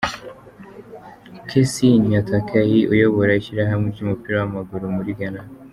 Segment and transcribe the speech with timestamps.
[1.47, 5.43] Kesi Nyantakyi uyobora ishyirahamwe ry’umupira w’amaguru muri Ghana